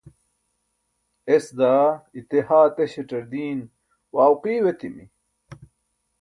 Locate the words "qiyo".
4.41-4.63